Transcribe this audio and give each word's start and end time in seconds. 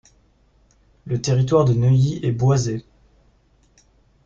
Le 1.05 1.21
territoire 1.21 1.63
de 1.63 1.75
Neuilly 1.75 2.19
est 2.23 2.31
boisé. 2.31 2.83